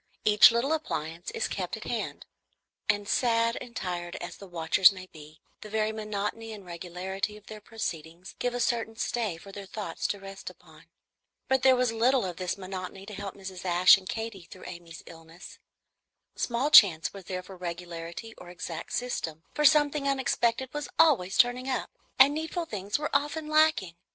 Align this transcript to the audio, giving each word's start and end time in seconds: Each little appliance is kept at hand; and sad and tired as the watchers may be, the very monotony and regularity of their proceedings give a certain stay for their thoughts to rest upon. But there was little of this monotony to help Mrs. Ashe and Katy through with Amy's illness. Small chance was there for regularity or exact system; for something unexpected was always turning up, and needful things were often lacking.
Each 0.25 0.49
little 0.49 0.73
appliance 0.73 1.29
is 1.29 1.47
kept 1.47 1.77
at 1.77 1.83
hand; 1.83 2.25
and 2.89 3.07
sad 3.07 3.55
and 3.61 3.75
tired 3.75 4.15
as 4.15 4.35
the 4.37 4.47
watchers 4.47 4.91
may 4.91 5.05
be, 5.05 5.41
the 5.61 5.69
very 5.69 5.91
monotony 5.91 6.53
and 6.53 6.65
regularity 6.65 7.37
of 7.37 7.45
their 7.45 7.61
proceedings 7.61 8.33
give 8.39 8.55
a 8.55 8.59
certain 8.59 8.95
stay 8.95 9.37
for 9.37 9.51
their 9.51 9.67
thoughts 9.67 10.07
to 10.07 10.19
rest 10.19 10.49
upon. 10.49 10.85
But 11.47 11.61
there 11.61 11.75
was 11.75 11.91
little 11.93 12.25
of 12.25 12.37
this 12.37 12.57
monotony 12.57 13.05
to 13.05 13.13
help 13.13 13.35
Mrs. 13.35 13.63
Ashe 13.63 13.95
and 13.95 14.09
Katy 14.09 14.45
through 14.49 14.61
with 14.61 14.69
Amy's 14.71 15.03
illness. 15.05 15.59
Small 16.35 16.71
chance 16.71 17.13
was 17.13 17.25
there 17.25 17.43
for 17.43 17.55
regularity 17.55 18.33
or 18.39 18.49
exact 18.49 18.93
system; 18.93 19.43
for 19.53 19.65
something 19.65 20.07
unexpected 20.07 20.73
was 20.73 20.89
always 20.97 21.37
turning 21.37 21.69
up, 21.69 21.91
and 22.17 22.33
needful 22.33 22.65
things 22.65 22.97
were 22.97 23.15
often 23.15 23.47
lacking. 23.49 23.93